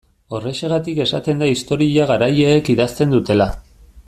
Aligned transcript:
Horrexegatik 0.37 1.01
esaten 1.05 1.43
da 1.45 1.51
historia 1.51 2.09
garaileek 2.15 2.73
idazten 2.77 3.15
dutela. 3.19 3.53